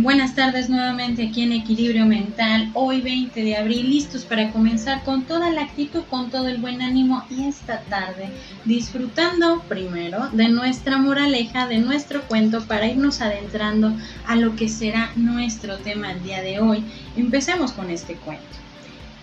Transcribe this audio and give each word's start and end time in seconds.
Buenas 0.00 0.36
tardes 0.36 0.70
nuevamente 0.70 1.26
aquí 1.26 1.42
en 1.42 1.50
Equilibrio 1.50 2.06
Mental, 2.06 2.70
hoy 2.74 3.00
20 3.00 3.42
de 3.42 3.56
abril, 3.56 3.90
listos 3.90 4.24
para 4.24 4.52
comenzar 4.52 5.02
con 5.02 5.24
toda 5.24 5.50
la 5.50 5.62
actitud, 5.62 6.04
con 6.08 6.30
todo 6.30 6.46
el 6.46 6.58
buen 6.58 6.82
ánimo 6.82 7.24
y 7.28 7.48
esta 7.48 7.80
tarde 7.80 8.28
disfrutando 8.64 9.60
primero 9.68 10.28
de 10.28 10.50
nuestra 10.50 10.98
moraleja, 10.98 11.66
de 11.66 11.78
nuestro 11.78 12.22
cuento 12.28 12.64
para 12.66 12.86
irnos 12.86 13.20
adentrando 13.20 13.92
a 14.24 14.36
lo 14.36 14.54
que 14.54 14.68
será 14.68 15.10
nuestro 15.16 15.78
tema 15.78 16.12
el 16.12 16.22
día 16.22 16.42
de 16.42 16.60
hoy. 16.60 16.84
Empecemos 17.16 17.72
con 17.72 17.90
este 17.90 18.14
cuento. 18.14 18.44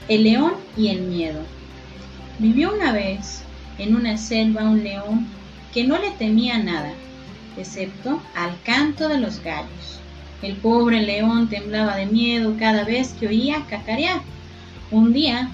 El 0.10 0.23
león 0.23 0.55
y 0.76 0.89
el 0.89 1.04
miedo. 1.04 1.39
Vivió 2.37 2.76
una 2.76 2.92
vez 2.92 3.43
en 3.78 3.96
una 3.96 4.18
selva 4.18 4.64
un 4.64 4.84
león 4.84 5.26
que 5.73 5.86
no 5.86 5.98
le 5.98 6.12
temía 6.12 6.57
nada, 6.57 6.92
excepto 7.57 8.21
al 8.36 8.62
canto 8.64 9.07
de 9.07 9.21
los 9.21 9.42
gallos 9.42 10.01
el 10.46 10.56
pobre 10.58 11.02
león 11.02 11.50
temblaba 11.50 11.96
de 11.96 12.06
miedo 12.06 12.56
cada 12.60 12.84
vez 12.84 13.16
que 13.20 13.28
oía 13.28 13.66
cacarear. 13.68 14.22
Un 14.92 15.12
día, 15.12 15.50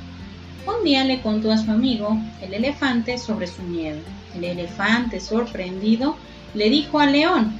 un 0.67 0.84
día 0.84 1.05
le 1.05 1.22
contó 1.22 1.52
a 1.52 1.58
su 1.58 1.72
amigo, 1.72 2.17
el 2.41 2.54
elefante, 2.54 3.17
sobre 3.17 3.48
su 3.48 3.62
miedo. 3.64 4.00
El 4.36 4.44
elefante, 4.44 5.20
sorprendido, 5.20 6.17
le 6.54 6.70
dijo 6.70 7.00
al 7.00 7.14
león, 7.14 7.54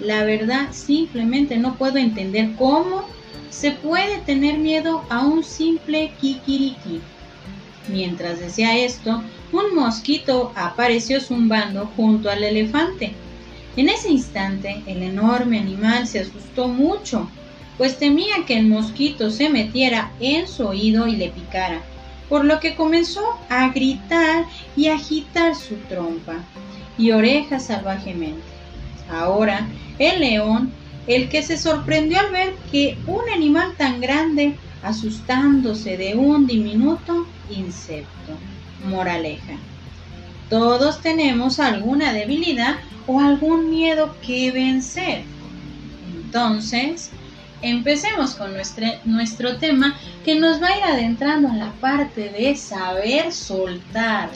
la 0.00 0.24
verdad 0.24 0.68
simplemente 0.72 1.56
no 1.56 1.74
puedo 1.76 1.96
entender 1.96 2.54
cómo 2.56 3.08
se 3.50 3.72
puede 3.72 4.18
tener 4.18 4.58
miedo 4.58 5.02
a 5.08 5.24
un 5.24 5.42
simple 5.42 6.12
kikiriki. 6.20 7.00
Mientras 7.88 8.38
decía 8.38 8.76
esto, 8.76 9.22
un 9.52 9.74
mosquito 9.74 10.52
apareció 10.54 11.20
zumbando 11.20 11.86
junto 11.96 12.30
al 12.30 12.44
elefante. 12.44 13.14
En 13.78 13.88
ese 13.88 14.10
instante 14.10 14.82
el 14.88 15.04
enorme 15.04 15.56
animal 15.56 16.08
se 16.08 16.18
asustó 16.18 16.66
mucho, 16.66 17.30
pues 17.76 17.96
temía 17.96 18.44
que 18.44 18.58
el 18.58 18.66
mosquito 18.66 19.30
se 19.30 19.48
metiera 19.50 20.10
en 20.18 20.48
su 20.48 20.66
oído 20.66 21.06
y 21.06 21.14
le 21.14 21.28
picara, 21.28 21.80
por 22.28 22.44
lo 22.44 22.58
que 22.58 22.74
comenzó 22.74 23.22
a 23.48 23.68
gritar 23.68 24.46
y 24.74 24.88
agitar 24.88 25.54
su 25.54 25.76
trompa 25.88 26.38
y 26.98 27.12
orejas 27.12 27.66
salvajemente. 27.66 28.42
Ahora 29.12 29.68
el 30.00 30.22
león, 30.22 30.72
el 31.06 31.28
que 31.28 31.44
se 31.44 31.56
sorprendió 31.56 32.18
al 32.18 32.32
ver 32.32 32.54
que 32.72 32.98
un 33.06 33.30
animal 33.32 33.76
tan 33.78 34.00
grande 34.00 34.56
asustándose 34.82 35.96
de 35.96 36.16
un 36.16 36.48
diminuto 36.48 37.28
insecto. 37.48 38.32
Moraleja. 38.88 39.54
Todos 40.50 41.00
tenemos 41.02 41.58
alguna 41.60 42.12
debilidad 42.12 42.76
o 43.06 43.20
algún 43.20 43.70
miedo 43.70 44.16
que 44.24 44.50
vencer. 44.50 45.24
Entonces, 46.10 47.10
empecemos 47.62 48.34
con 48.34 48.54
nuestro, 48.54 48.86
nuestro 49.04 49.56
tema 49.58 49.96
que 50.24 50.36
nos 50.36 50.62
va 50.62 50.68
a 50.68 50.78
ir 50.78 50.84
adentrando 50.84 51.48
a 51.48 51.56
la 51.56 51.72
parte 51.72 52.30
de 52.30 52.56
saber 52.56 53.32
soltar. 53.32 54.30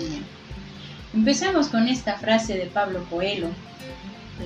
Empecemos 1.14 1.68
con 1.68 1.88
esta 1.88 2.18
frase 2.18 2.54
de 2.54 2.66
Pablo 2.66 3.04
Coelho. 3.10 3.48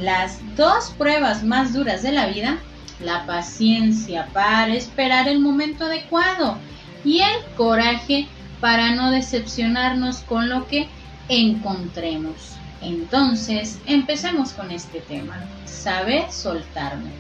Las 0.01 0.41
dos 0.57 0.93
pruebas 0.99 1.43
más 1.43 1.73
duras 1.73 2.03
de 2.03 2.13
la 2.13 2.27
vida, 2.27 2.59
la 3.01 3.27
paciencia 3.27 4.29
para 4.33 4.75
esperar 4.75 5.29
el 5.29 5.39
momento 5.39 5.85
adecuado 5.85 6.59
y 7.05 7.21
el 7.21 7.45
coraje 7.57 8.27
para 8.61 8.95
no 8.95 9.11
decepcionarnos 9.11 10.19
con 10.21 10.49
lo 10.49 10.67
que 10.67 10.89
encontremos. 11.29 12.57
Entonces, 12.83 13.79
empecemos 13.87 14.53
con 14.53 14.71
este 14.71 15.01
tema. 15.01 15.39
Saber 15.65 16.31
soltarme. 16.31 17.11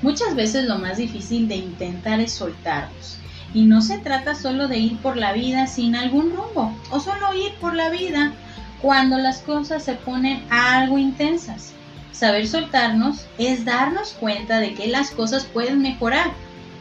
Muchas 0.00 0.34
veces 0.34 0.66
lo 0.66 0.78
más 0.78 0.96
difícil 0.96 1.48
de 1.48 1.56
intentar 1.56 2.20
es 2.20 2.32
soltarnos. 2.32 3.18
Y 3.54 3.66
no 3.66 3.82
se 3.82 3.98
trata 3.98 4.34
solo 4.34 4.66
de 4.66 4.78
ir 4.78 4.96
por 4.98 5.16
la 5.16 5.32
vida 5.32 5.66
sin 5.66 5.94
algún 5.94 6.34
rumbo 6.34 6.76
o 6.90 7.00
solo 7.00 7.34
ir 7.34 7.52
por 7.60 7.74
la 7.74 7.90
vida 7.90 8.32
cuando 8.80 9.18
las 9.18 9.38
cosas 9.38 9.84
se 9.84 9.94
ponen 9.94 10.42
algo 10.50 10.98
intensas. 10.98 11.72
Saber 12.10 12.48
soltarnos 12.48 13.26
es 13.38 13.64
darnos 13.64 14.12
cuenta 14.18 14.58
de 14.58 14.74
que 14.74 14.88
las 14.88 15.10
cosas 15.10 15.44
pueden 15.44 15.82
mejorar 15.82 16.32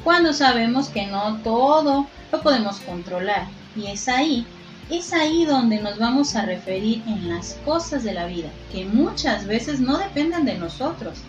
cuando 0.04 0.34
sabemos 0.34 0.90
que 0.90 1.08
no 1.08 1.38
todo 1.44 2.08
lo 2.32 2.42
podemos 2.42 2.80
controlar. 2.80 3.48
Y 3.76 3.88
es 3.88 4.08
ahí 4.08 4.48
es 4.90 5.14
ahí 5.14 5.46
donde 5.46 5.80
nos 5.80 5.98
vamos 5.98 6.36
a 6.36 6.46
referir 6.46 7.02
en 7.08 7.30
las 7.30 7.54
cosas 7.66 8.04
de 8.04 8.14
la 8.14 8.26
vida, 8.26 8.50
que 8.72 8.86
muchas 8.86 9.46
veces 9.48 9.80
no 9.80 9.98
dependen 9.98 10.46
de 10.46 10.58
nosotros, 10.58 11.20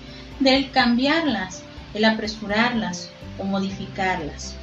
del 0.40 0.70
cambiarlas, 0.70 1.62
el 1.94 2.04
apresurarlas 2.04 3.10
o 3.38 3.44
modificarlas. 3.44 4.54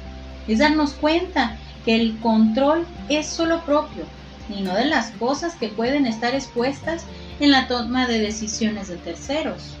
Es 0.48 0.58
darnos 0.58 0.92
cuenta 0.92 1.56
que 1.84 1.96
el 1.96 2.18
control 2.18 2.86
es 3.08 3.26
solo 3.26 3.64
propio 3.64 4.04
y 4.48 4.62
no 4.62 4.74
de 4.74 4.86
las 4.86 5.10
cosas 5.12 5.54
que 5.54 5.68
pueden 5.68 6.06
estar 6.06 6.34
expuestas 6.34 7.04
en 7.38 7.50
la 7.50 7.68
toma 7.68 8.06
de 8.06 8.18
decisiones 8.18 8.88
de 8.88 8.96
terceros. 8.96 9.76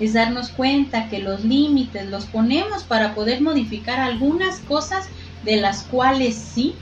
Es 0.00 0.14
darnos 0.14 0.48
cuenta 0.50 1.08
que 1.08 1.18
los 1.18 1.44
límites 1.44 2.06
los 2.06 2.26
ponemos 2.26 2.84
para 2.84 3.14
poder 3.14 3.40
modificar 3.40 4.00
algunas 4.00 4.60
cosas 4.60 5.08
de 5.44 5.56
las 5.56 5.82
cuales 5.84 6.36
sí 6.36 6.74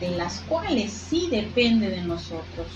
de 0.00 0.10
las 0.10 0.40
cuales 0.40 0.92
sí 0.92 1.28
depende 1.30 1.90
de 1.90 2.02
nosotros. 2.02 2.66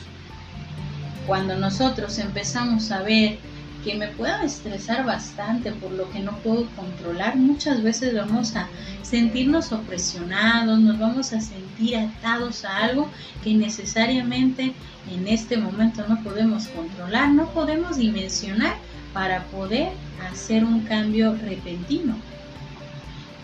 Cuando 1.26 1.56
nosotros 1.56 2.18
empezamos 2.18 2.90
a 2.90 3.02
ver 3.02 3.38
que 3.84 3.94
me 3.94 4.08
puedo 4.08 4.42
estresar 4.42 5.04
bastante 5.04 5.70
por 5.72 5.92
lo 5.92 6.10
que 6.10 6.20
no 6.20 6.32
puedo 6.38 6.66
controlar, 6.70 7.36
muchas 7.36 7.82
veces 7.82 8.14
vamos 8.14 8.56
a 8.56 8.68
sentirnos 9.02 9.72
opresionados, 9.72 10.80
nos 10.80 10.98
vamos 10.98 11.32
a 11.32 11.40
sentir 11.40 11.96
atados 11.96 12.64
a 12.64 12.78
algo 12.78 13.10
que 13.42 13.54
necesariamente 13.54 14.72
en 15.10 15.28
este 15.28 15.58
momento 15.58 16.06
no 16.08 16.22
podemos 16.22 16.66
controlar, 16.68 17.30
no 17.30 17.50
podemos 17.50 17.96
dimensionar 17.96 18.76
para 19.12 19.44
poder 19.44 19.92
hacer 20.30 20.64
un 20.64 20.80
cambio 20.80 21.34
repentino. 21.34 22.16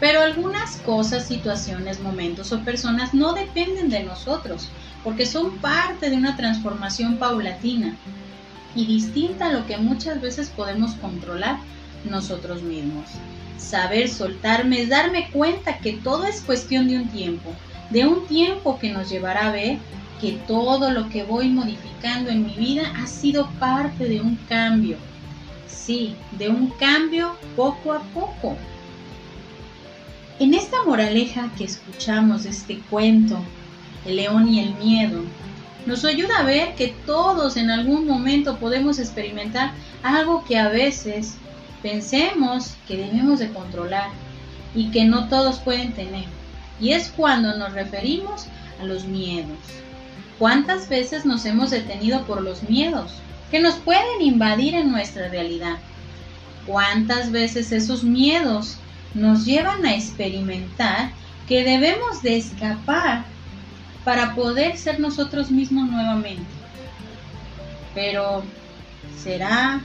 Pero 0.00 0.22
algunas 0.22 0.78
cosas, 0.78 1.28
situaciones, 1.28 2.00
momentos 2.00 2.52
o 2.52 2.60
personas 2.60 3.12
no 3.12 3.34
dependen 3.34 3.90
de 3.90 4.02
nosotros, 4.02 4.68
porque 5.04 5.26
son 5.26 5.58
parte 5.58 6.08
de 6.08 6.16
una 6.16 6.36
transformación 6.36 7.18
paulatina 7.18 7.94
y 8.74 8.86
distinta 8.86 9.46
a 9.46 9.52
lo 9.52 9.66
que 9.66 9.76
muchas 9.76 10.20
veces 10.20 10.48
podemos 10.48 10.94
controlar 10.94 11.58
nosotros 12.08 12.62
mismos. 12.62 13.10
Saber 13.58 14.08
soltarme 14.08 14.82
es 14.82 14.88
darme 14.88 15.30
cuenta 15.30 15.78
que 15.78 15.92
todo 15.92 16.24
es 16.24 16.40
cuestión 16.40 16.88
de 16.88 16.96
un 16.96 17.08
tiempo, 17.08 17.52
de 17.90 18.06
un 18.06 18.26
tiempo 18.26 18.78
que 18.78 18.90
nos 18.90 19.10
llevará 19.10 19.48
a 19.48 19.52
ver 19.52 19.78
que 20.20 20.32
todo 20.46 20.90
lo 20.90 21.08
que 21.08 21.24
voy 21.24 21.48
modificando 21.48 22.30
en 22.30 22.46
mi 22.46 22.54
vida 22.54 22.92
ha 22.96 23.06
sido 23.06 23.50
parte 23.58 24.06
de 24.06 24.20
un 24.20 24.36
cambio. 24.48 24.96
Sí, 25.66 26.14
de 26.32 26.48
un 26.48 26.68
cambio 26.70 27.36
poco 27.56 27.92
a 27.92 28.00
poco, 28.14 28.56
en 30.40 30.54
esta 30.54 30.82
moraleja 30.86 31.50
que 31.56 31.64
escuchamos 31.64 32.44
de 32.44 32.50
este 32.50 32.78
cuento, 32.88 33.38
El 34.06 34.16
león 34.16 34.48
y 34.48 34.60
el 34.60 34.74
miedo, 34.76 35.20
nos 35.84 36.06
ayuda 36.06 36.38
a 36.38 36.44
ver 36.44 36.74
que 36.76 36.94
todos 37.04 37.58
en 37.58 37.70
algún 37.70 38.06
momento 38.06 38.56
podemos 38.56 38.98
experimentar 38.98 39.72
algo 40.02 40.42
que 40.44 40.58
a 40.58 40.68
veces 40.68 41.34
pensemos 41.82 42.74
que 42.88 42.96
debemos 42.96 43.38
de 43.38 43.50
controlar 43.50 44.08
y 44.74 44.90
que 44.90 45.04
no 45.04 45.28
todos 45.28 45.58
pueden 45.58 45.92
tener. 45.92 46.24
Y 46.80 46.92
es 46.92 47.12
cuando 47.14 47.58
nos 47.58 47.74
referimos 47.74 48.46
a 48.80 48.84
los 48.84 49.04
miedos. 49.04 49.58
¿Cuántas 50.38 50.88
veces 50.88 51.26
nos 51.26 51.44
hemos 51.44 51.70
detenido 51.70 52.24
por 52.24 52.40
los 52.40 52.62
miedos 52.62 53.12
que 53.50 53.60
nos 53.60 53.74
pueden 53.74 54.22
invadir 54.22 54.74
en 54.74 54.90
nuestra 54.90 55.28
realidad? 55.28 55.76
¿Cuántas 56.66 57.30
veces 57.30 57.72
esos 57.72 58.04
miedos 58.04 58.78
nos 59.14 59.44
llevan 59.44 59.84
a 59.84 59.94
experimentar 59.94 61.10
que 61.48 61.64
debemos 61.64 62.22
de 62.22 62.36
escapar 62.36 63.24
para 64.04 64.34
poder 64.34 64.76
ser 64.76 65.00
nosotros 65.00 65.50
mismos 65.50 65.90
nuevamente. 65.90 66.44
Pero 67.94 68.44
será 69.16 69.80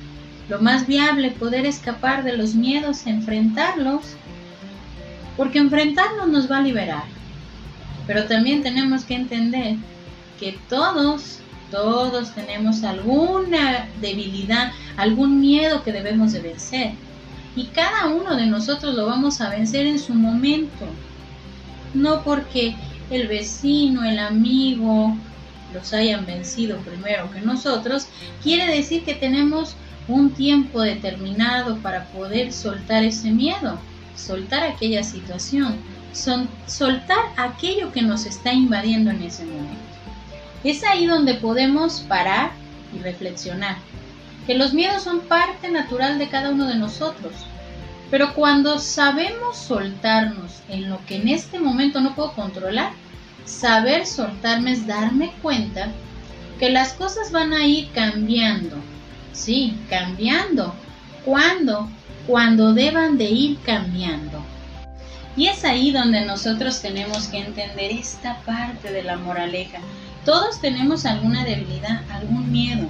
lo 0.47 0.61
más 0.61 0.85
viable 0.85 1.31
poder 1.31 1.65
escapar 1.65 2.23
de 2.23 2.37
los 2.37 2.53
miedos, 2.53 3.07
enfrentarlos, 3.07 4.15
porque 5.35 5.57
enfrentarlos 5.59 6.27
nos 6.27 6.49
va 6.49 6.57
a 6.57 6.61
liberar. 6.61 7.03
Pero 8.05 8.25
también 8.25 8.61
tenemos 8.61 9.03
que 9.03 9.15
entender 9.15 9.75
que 10.39 10.57
todos, 10.69 11.39
todos 11.71 12.33
tenemos 12.35 12.83
alguna 12.83 13.87
debilidad, 13.99 14.71
algún 14.97 15.41
miedo 15.41 15.83
que 15.83 15.91
debemos 15.91 16.31
de 16.33 16.41
vencer 16.41 16.91
y 17.55 17.65
cada 17.67 18.07
uno 18.07 18.35
de 18.35 18.45
nosotros 18.45 18.95
lo 18.95 19.05
vamos 19.05 19.41
a 19.41 19.49
vencer 19.49 19.85
en 19.85 19.99
su 19.99 20.13
momento. 20.13 20.85
No 21.93 22.23
porque 22.23 22.75
el 23.09 23.27
vecino, 23.27 24.03
el 24.03 24.19
amigo 24.19 25.15
los 25.73 25.93
hayan 25.93 26.25
vencido 26.25 26.77
primero 26.79 27.31
que 27.31 27.41
nosotros, 27.41 28.07
quiere 28.43 28.73
decir 28.73 29.03
que 29.03 29.13
tenemos 29.13 29.75
un 30.07 30.31
tiempo 30.31 30.81
determinado 30.81 31.77
para 31.77 32.05
poder 32.05 32.51
soltar 32.53 33.03
ese 33.03 33.31
miedo, 33.31 33.79
soltar 34.15 34.63
aquella 34.63 35.03
situación, 35.03 35.75
soltar 36.67 37.19
aquello 37.37 37.91
que 37.91 38.01
nos 38.01 38.25
está 38.25 38.53
invadiendo 38.53 39.11
en 39.11 39.23
ese 39.23 39.45
momento. 39.45 39.75
Es 40.63 40.83
ahí 40.83 41.05
donde 41.05 41.35
podemos 41.35 42.01
parar 42.01 42.51
y 42.93 42.99
reflexionar, 42.99 43.77
que 44.45 44.55
los 44.55 44.73
miedos 44.73 45.03
son 45.03 45.21
parte 45.21 45.69
natural 45.69 46.19
de 46.19 46.29
cada 46.29 46.49
uno 46.49 46.67
de 46.67 46.75
nosotros, 46.75 47.33
pero 48.11 48.33
cuando 48.33 48.79
sabemos 48.79 49.57
soltarnos 49.57 50.61
en 50.69 50.89
lo 50.89 51.03
que 51.05 51.15
en 51.15 51.27
este 51.27 51.59
momento 51.59 52.01
no 52.01 52.15
puedo 52.15 52.33
controlar, 52.33 52.91
saber 53.45 54.05
soltarme 54.05 54.71
es 54.71 54.87
darme 54.87 55.33
cuenta 55.41 55.89
que 56.59 56.69
las 56.69 56.93
cosas 56.93 57.31
van 57.31 57.53
a 57.53 57.65
ir 57.65 57.89
cambiando. 57.91 58.77
Sí, 59.33 59.77
cambiando. 59.89 60.73
¿Cuándo? 61.25 61.89
Cuando 62.27 62.73
deban 62.73 63.17
de 63.17 63.25
ir 63.25 63.57
cambiando. 63.65 64.41
Y 65.35 65.47
es 65.47 65.65
ahí 65.65 65.91
donde 65.91 66.23
nosotros 66.23 66.81
tenemos 66.81 67.27
que 67.27 67.39
entender 67.39 67.91
esta 67.91 68.37
parte 68.41 68.91
de 68.91 69.03
la 69.03 69.17
moraleja. 69.17 69.79
Todos 70.23 70.61
tenemos 70.61 71.05
alguna 71.05 71.43
debilidad, 71.43 72.01
algún 72.09 72.51
miedo. 72.51 72.87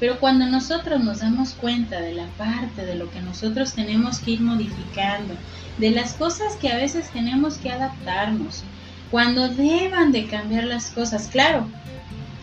Pero 0.00 0.20
cuando 0.20 0.46
nosotros 0.46 1.02
nos 1.02 1.20
damos 1.20 1.54
cuenta 1.54 2.00
de 2.00 2.14
la 2.14 2.26
parte 2.36 2.86
de 2.86 2.94
lo 2.94 3.10
que 3.10 3.20
nosotros 3.20 3.72
tenemos 3.72 4.20
que 4.20 4.32
ir 4.32 4.40
modificando, 4.40 5.34
de 5.78 5.90
las 5.90 6.14
cosas 6.14 6.56
que 6.56 6.70
a 6.70 6.76
veces 6.76 7.10
tenemos 7.10 7.58
que 7.58 7.70
adaptarnos, 7.70 8.62
cuando 9.10 9.48
deban 9.48 10.12
de 10.12 10.26
cambiar 10.26 10.64
las 10.64 10.90
cosas, 10.90 11.28
claro, 11.28 11.66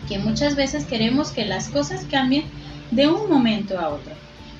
que 0.08 0.18
muchas 0.18 0.56
veces 0.56 0.84
queremos 0.84 1.30
que 1.30 1.44
las 1.44 1.68
cosas 1.68 2.04
cambien 2.10 2.44
de 2.90 3.08
un 3.08 3.28
momento 3.28 3.78
a 3.78 3.88
otro, 3.88 4.12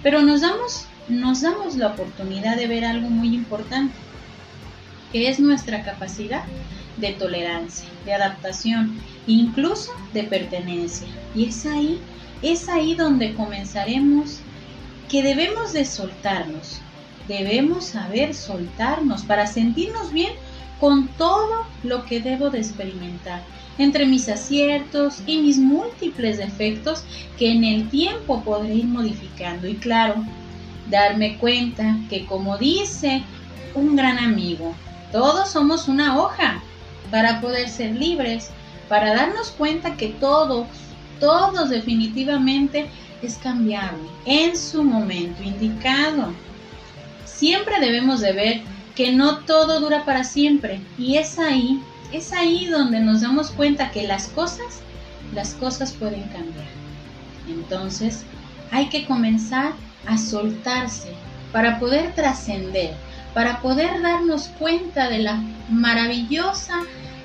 pero 0.02 0.22
nos 0.22 0.40
damos, 0.40 0.86
nos 1.08 1.42
damos 1.42 1.76
la 1.76 1.88
oportunidad 1.88 2.56
de 2.56 2.66
ver 2.66 2.84
algo 2.84 3.10
muy 3.10 3.34
importante, 3.34 3.94
que 5.12 5.28
es 5.28 5.38
nuestra 5.38 5.82
capacidad 5.84 6.44
de 6.96 7.12
tolerancia, 7.12 7.88
de 8.04 8.14
adaptación, 8.14 8.96
incluso 9.26 9.92
de 10.12 10.24
pertenencia. 10.24 11.06
Y 11.34 11.46
es 11.46 11.66
ahí, 11.66 12.00
es 12.42 12.68
ahí 12.68 12.94
donde 12.94 13.34
comenzaremos 13.34 14.40
que 15.08 15.22
debemos 15.22 15.72
de 15.72 15.84
soltarnos, 15.84 16.80
debemos 17.28 17.86
saber 17.86 18.34
soltarnos 18.34 19.22
para 19.22 19.46
sentirnos 19.46 20.12
bien 20.12 20.32
con 20.80 21.08
todo 21.08 21.64
lo 21.82 22.04
que 22.04 22.20
debo 22.20 22.50
de 22.50 22.58
experimentar, 22.58 23.42
entre 23.78 24.06
mis 24.06 24.28
aciertos 24.28 25.22
y 25.26 25.38
mis 25.38 25.58
múltiples 25.58 26.38
defectos 26.38 27.04
que 27.38 27.50
en 27.50 27.64
el 27.64 27.88
tiempo 27.88 28.42
podré 28.42 28.74
ir 28.74 28.86
modificando. 28.86 29.66
Y 29.66 29.76
claro, 29.76 30.16
darme 30.90 31.38
cuenta 31.38 31.96
que 32.08 32.26
como 32.26 32.58
dice 32.58 33.22
un 33.74 33.96
gran 33.96 34.18
amigo, 34.18 34.74
todos 35.12 35.50
somos 35.50 35.88
una 35.88 36.18
hoja 36.18 36.62
para 37.10 37.40
poder 37.40 37.68
ser 37.68 37.94
libres, 37.94 38.50
para 38.88 39.14
darnos 39.14 39.50
cuenta 39.50 39.96
que 39.96 40.08
todos, 40.08 40.66
todos 41.20 41.70
definitivamente 41.70 42.88
es 43.22 43.36
cambiable 43.36 44.08
en 44.24 44.56
su 44.56 44.82
momento 44.82 45.42
indicado. 45.42 46.32
Siempre 47.24 47.80
debemos 47.80 48.20
de 48.20 48.32
ver 48.32 48.60
que 48.94 49.12
no 49.12 49.38
todo 49.38 49.80
dura 49.80 50.04
para 50.04 50.24
siempre 50.24 50.80
y 50.98 51.16
es 51.16 51.38
ahí, 51.38 51.80
es 52.12 52.32
ahí 52.32 52.66
donde 52.66 53.00
nos 53.00 53.20
damos 53.20 53.50
cuenta 53.50 53.90
que 53.90 54.06
las 54.06 54.28
cosas, 54.28 54.80
las 55.34 55.54
cosas 55.54 55.92
pueden 55.92 56.22
cambiar. 56.24 56.66
Entonces, 57.48 58.24
hay 58.70 58.88
que 58.88 59.04
comenzar 59.06 59.72
a 60.06 60.18
soltarse 60.18 61.12
para 61.52 61.78
poder 61.78 62.14
trascender, 62.14 62.94
para 63.34 63.60
poder 63.60 64.02
darnos 64.02 64.48
cuenta 64.58 65.08
de 65.08 65.18
la 65.18 65.42
maravillosa 65.68 66.80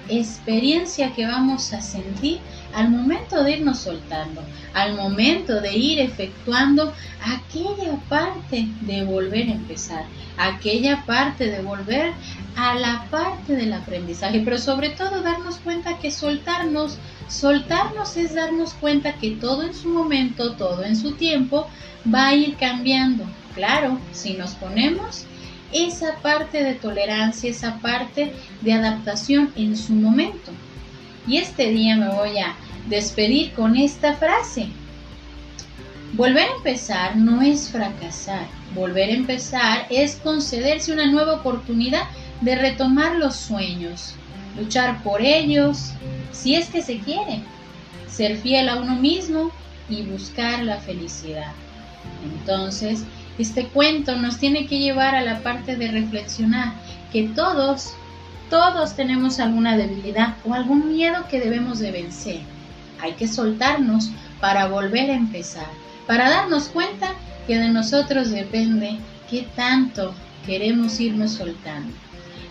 experiencia 0.10 1.14
que 1.14 1.26
vamos 1.26 1.74
a 1.74 1.82
sentir 1.82 2.40
al 2.74 2.90
momento 2.90 3.44
de 3.44 3.58
irnos 3.58 3.80
soltando, 3.80 4.42
al 4.74 4.96
momento 4.96 5.62
de 5.62 5.78
ir 5.78 6.00
efectuando 6.00 6.94
aquella 7.22 7.96
parte 8.10 8.68
de 8.82 9.04
volver 9.04 9.50
a 9.50 9.54
empezar, 9.54 10.06
aquella 10.38 11.06
parte 11.06 11.48
de 11.48 11.62
volver 11.62 12.14
a 12.56 12.76
la 12.76 13.06
parte 13.10 13.56
del 13.56 13.74
aprendizaje, 13.74 14.42
pero 14.44 14.58
sobre 14.58 14.90
todo 14.90 15.22
darnos 15.22 15.58
cuenta 15.58 15.98
que 16.00 16.12
soltarnos, 16.12 16.98
soltarnos 17.28 18.18
es 18.18 18.34
darnos 18.36 18.74
cuenta 18.74 19.14
que 19.14 19.32
todo 19.32 19.64
en 19.64 19.74
su 19.74 19.90
momento, 19.90 20.54
todo 20.54 20.84
en 20.84 20.96
su 20.96 21.14
tiempo 21.14 21.68
va 22.14 22.28
a 22.28 22.36
ir 22.36 22.56
cambiando. 22.56 23.26
Claro, 23.56 24.00
si 24.14 24.34
nos 24.34 24.52
ponemos 24.52 25.26
esa 25.74 26.16
parte 26.22 26.64
de 26.64 26.74
tolerancia, 26.76 27.50
esa 27.50 27.80
parte 27.80 28.34
de 28.62 28.74
adaptación 28.74 29.52
en 29.56 29.76
su 29.78 29.94
momento. 29.94 30.52
Y 31.28 31.38
este 31.38 31.70
día 31.70 31.96
me 31.96 32.10
voy 32.10 32.38
a 32.40 32.56
despedir 32.88 33.54
con 33.54 33.76
esta 33.76 34.14
frase. 34.14 34.68
Volver 36.14 36.50
a 36.50 36.56
empezar 36.56 37.16
no 37.16 37.42
es 37.42 37.70
fracasar. 37.70 38.48
Volver 38.74 39.10
a 39.10 39.14
empezar 39.14 39.88
es 39.90 40.16
concederse 40.16 40.92
una 40.92 41.08
nueva 41.08 41.36
oportunidad 41.36 42.04
de 42.42 42.56
retomar 42.56 43.16
los 43.16 43.36
sueños, 43.36 44.16
luchar 44.58 45.04
por 45.04 45.22
ellos, 45.22 45.92
si 46.32 46.56
es 46.56 46.68
que 46.70 46.82
se 46.82 47.00
quiere, 47.00 47.42
ser 48.08 48.38
fiel 48.38 48.68
a 48.70 48.78
uno 48.78 48.96
mismo 48.96 49.52
y 49.90 50.04
buscar 50.04 50.64
la 50.64 50.78
felicidad. 50.78 51.52
Entonces, 52.24 53.04
este 53.42 53.68
cuento 53.68 54.16
nos 54.16 54.38
tiene 54.38 54.68
que 54.68 54.80
llevar 54.80 55.16
a 55.16 55.22
la 55.22 55.40
parte 55.40 55.76
de 55.76 55.90
reflexionar 55.90 56.74
que 57.12 57.24
todos, 57.30 57.94
todos 58.50 58.96
tenemos 58.96 59.40
alguna 59.40 59.78
debilidad 59.78 60.36
o 60.46 60.54
algún 60.54 60.94
miedo 60.94 61.26
que 61.30 61.40
debemos 61.40 61.80
de 61.80 61.92
vencer. 61.92 62.40
Hay 63.02 63.14
que 63.14 63.28
soltarnos 63.28 64.12
para 64.40 64.68
volver 64.68 65.10
a 65.10 65.16
empezar, 65.16 65.68
para 66.08 66.30
darnos 66.30 66.70
cuenta 66.70 67.14
que 67.48 67.58
de 67.58 67.70
nosotros 67.70 68.30
depende 68.32 68.98
qué 69.30 69.48
tanto 69.56 70.14
queremos 70.46 71.00
irnos 71.00 71.32
soltando. 71.32 71.94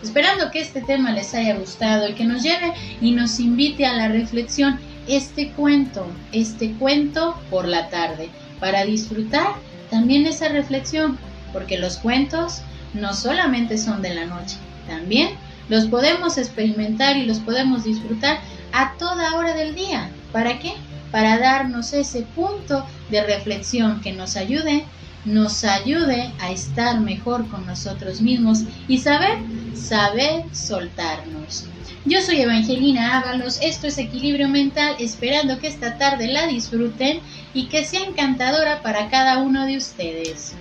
Esperando 0.02 0.50
que 0.50 0.60
este 0.60 0.80
tema 0.80 1.12
les 1.12 1.34
haya 1.34 1.56
gustado 1.56 2.08
y 2.08 2.14
que 2.14 2.24
nos 2.24 2.42
lleve 2.42 2.72
y 3.00 3.12
nos 3.12 3.38
invite 3.38 3.84
a 3.84 3.92
la 3.92 4.08
reflexión 4.08 4.78
este 5.06 5.50
cuento, 5.50 6.06
este 6.32 6.72
cuento 6.74 7.38
por 7.50 7.66
la 7.66 7.90
tarde, 7.90 8.30
para 8.60 8.84
disfrutar 8.84 9.54
también 9.90 10.26
esa 10.26 10.48
reflexión, 10.48 11.18
porque 11.52 11.78
los 11.78 11.98
cuentos 11.98 12.62
no 12.94 13.12
solamente 13.14 13.78
son 13.78 14.02
de 14.02 14.14
la 14.14 14.26
noche, 14.26 14.56
también 14.86 15.30
los 15.68 15.86
podemos 15.86 16.36
experimentar 16.36 17.16
y 17.16 17.26
los 17.26 17.38
podemos 17.38 17.84
disfrutar 17.84 18.40
a 18.72 18.94
toda 18.98 19.36
hora 19.36 19.54
del 19.54 19.74
día. 19.74 20.10
¿Para 20.32 20.58
qué? 20.58 20.74
Para 21.12 21.38
darnos 21.38 21.92
ese 21.92 22.22
punto 22.22 22.84
de 23.10 23.24
reflexión 23.24 24.00
que 24.00 24.12
nos 24.12 24.36
ayude, 24.36 24.84
nos 25.24 25.64
ayude 25.64 26.32
a 26.40 26.50
estar 26.50 27.00
mejor 27.00 27.48
con 27.48 27.66
nosotros 27.66 28.20
mismos 28.20 28.64
y 28.88 28.98
saber, 28.98 29.38
saber 29.74 30.44
soltarnos. 30.52 31.66
Yo 32.06 32.22
soy 32.22 32.40
Evangelina 32.40 33.18
Ábalos, 33.18 33.58
esto 33.60 33.86
es 33.86 33.98
Equilibrio 33.98 34.48
Mental, 34.48 34.96
esperando 34.98 35.58
que 35.58 35.68
esta 35.68 35.98
tarde 35.98 36.28
la 36.28 36.46
disfruten 36.46 37.20
y 37.52 37.66
que 37.66 37.84
sea 37.84 38.04
encantadora 38.04 38.80
para 38.82 39.10
cada 39.10 39.38
uno 39.38 39.66
de 39.66 39.76
ustedes. 39.76 40.54